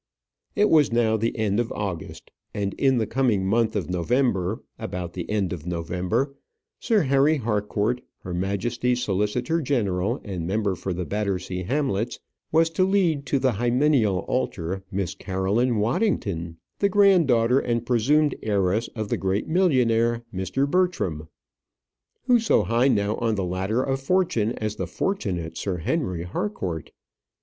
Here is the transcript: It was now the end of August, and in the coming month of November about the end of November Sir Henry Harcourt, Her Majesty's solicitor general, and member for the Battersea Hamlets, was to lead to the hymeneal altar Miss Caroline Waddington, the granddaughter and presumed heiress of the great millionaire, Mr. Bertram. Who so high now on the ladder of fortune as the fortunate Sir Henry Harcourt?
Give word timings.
It 0.55 0.71
was 0.71 0.91
now 0.91 1.15
the 1.15 1.37
end 1.37 1.59
of 1.59 1.71
August, 1.73 2.31
and 2.55 2.73
in 2.73 2.97
the 2.97 3.05
coming 3.05 3.45
month 3.45 3.75
of 3.75 3.87
November 3.87 4.63
about 4.79 5.13
the 5.13 5.29
end 5.29 5.53
of 5.53 5.67
November 5.67 6.33
Sir 6.79 7.03
Henry 7.03 7.37
Harcourt, 7.37 8.01
Her 8.21 8.33
Majesty's 8.33 9.03
solicitor 9.03 9.61
general, 9.61 10.19
and 10.23 10.47
member 10.47 10.73
for 10.73 10.91
the 10.91 11.05
Battersea 11.05 11.61
Hamlets, 11.65 12.19
was 12.51 12.71
to 12.71 12.83
lead 12.83 13.27
to 13.27 13.37
the 13.37 13.51
hymeneal 13.51 14.25
altar 14.27 14.83
Miss 14.89 15.13
Caroline 15.13 15.77
Waddington, 15.77 16.57
the 16.79 16.89
granddaughter 16.89 17.59
and 17.59 17.85
presumed 17.85 18.33
heiress 18.41 18.87
of 18.95 19.09
the 19.09 19.17
great 19.17 19.47
millionaire, 19.47 20.23
Mr. 20.33 20.67
Bertram. 20.67 21.27
Who 22.23 22.39
so 22.39 22.63
high 22.63 22.87
now 22.87 23.17
on 23.17 23.35
the 23.35 23.45
ladder 23.45 23.83
of 23.83 24.01
fortune 24.01 24.53
as 24.53 24.77
the 24.77 24.87
fortunate 24.87 25.57
Sir 25.59 25.77
Henry 25.77 26.23
Harcourt? 26.23 26.89